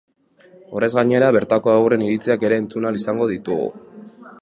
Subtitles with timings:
[0.77, 3.73] Horrez gainera, bertako haurren iritziak ere entzun ahal izango ditugu.